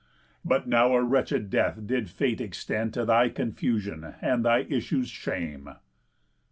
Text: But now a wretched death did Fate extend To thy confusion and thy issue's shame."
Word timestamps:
But 0.43 0.67
now 0.67 0.95
a 0.95 1.03
wretched 1.03 1.51
death 1.51 1.77
did 1.85 2.09
Fate 2.09 2.41
extend 2.41 2.91
To 2.95 3.05
thy 3.05 3.29
confusion 3.29 4.15
and 4.19 4.43
thy 4.43 4.61
issue's 4.67 5.09
shame." 5.09 5.75